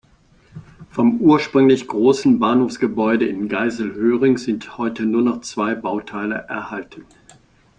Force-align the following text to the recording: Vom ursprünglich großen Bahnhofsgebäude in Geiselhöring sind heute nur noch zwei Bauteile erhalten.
Vom 0.89 1.21
ursprünglich 1.21 1.87
großen 1.87 2.39
Bahnhofsgebäude 2.39 3.27
in 3.27 3.47
Geiselhöring 3.49 4.39
sind 4.39 4.79
heute 4.79 5.03
nur 5.05 5.21
noch 5.21 5.41
zwei 5.41 5.75
Bauteile 5.75 6.45
erhalten. 6.49 7.05